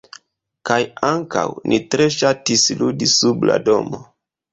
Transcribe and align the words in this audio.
Kaj 0.67 0.77
ankaŭ, 1.09 1.43
ni 1.71 1.79
tre 1.95 2.07
ŝatis 2.15 2.63
ludi 2.79 3.11
sub 3.13 3.47
la 3.51 3.59
domo. 3.69 4.01